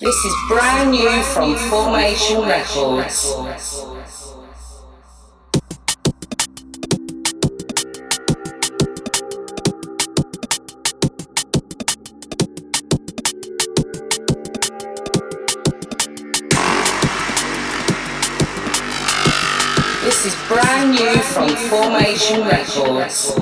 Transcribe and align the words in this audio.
This 0.00 0.14
is 0.14 0.34
brand 0.46 0.92
new 0.92 1.22
from 1.24 1.56
Formation 1.56 2.42
Records. 2.42 3.34
This 20.04 20.26
is 20.26 20.34
brand 20.46 20.92
new 20.92 21.18
from 21.22 21.56
Formation 21.56 22.46
Records. 22.46 23.34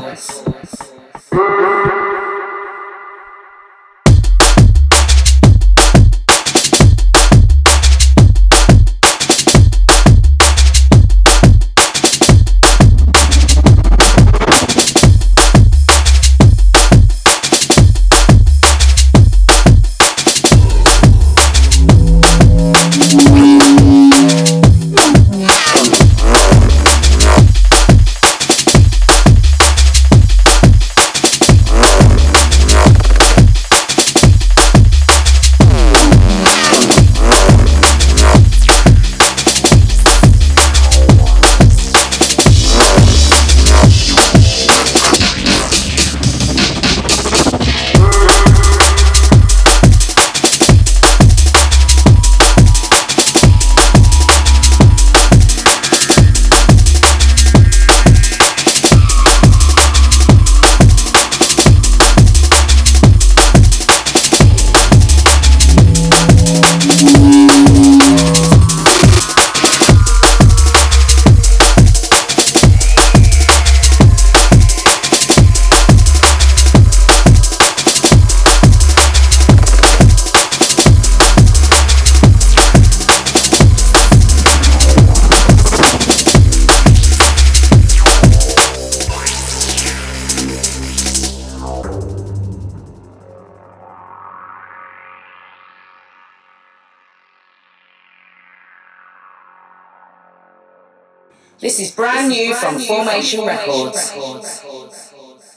This 101.59 101.81
is 101.81 101.91
brand 101.91 102.31
this 102.31 102.39
new 102.39 102.53
is 102.53 102.61
brand 102.61 102.75
from 102.75 102.83
new 102.83 102.87
Formation, 102.87 103.41
Formation 103.41 103.47
Records. 103.47 104.12
Records. 104.15 105.56